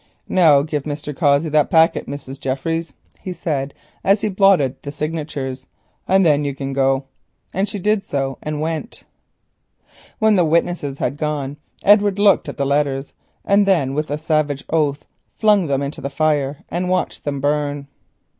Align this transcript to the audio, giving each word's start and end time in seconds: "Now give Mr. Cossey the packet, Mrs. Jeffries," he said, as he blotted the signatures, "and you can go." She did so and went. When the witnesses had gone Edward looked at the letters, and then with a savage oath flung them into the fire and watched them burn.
"Now 0.29 0.63
give 0.63 0.85
Mr. 0.85 1.15
Cossey 1.15 1.49
the 1.49 1.63
packet, 1.63 2.07
Mrs. 2.07 2.39
Jeffries," 2.39 2.95
he 3.19 3.31
said, 3.33 3.71
as 4.03 4.21
he 4.21 4.29
blotted 4.29 4.81
the 4.81 4.91
signatures, 4.91 5.67
"and 6.07 6.25
you 6.43 6.55
can 6.55 6.73
go." 6.73 7.05
She 7.65 7.77
did 7.77 8.03
so 8.03 8.39
and 8.41 8.59
went. 8.59 9.03
When 10.17 10.37
the 10.37 10.43
witnesses 10.43 10.97
had 10.97 11.17
gone 11.17 11.57
Edward 11.83 12.17
looked 12.17 12.49
at 12.49 12.57
the 12.57 12.65
letters, 12.65 13.13
and 13.45 13.67
then 13.67 13.93
with 13.93 14.09
a 14.09 14.17
savage 14.17 14.63
oath 14.71 15.05
flung 15.37 15.67
them 15.67 15.83
into 15.83 16.01
the 16.01 16.09
fire 16.09 16.63
and 16.69 16.89
watched 16.89 17.23
them 17.23 17.39
burn. 17.39 17.87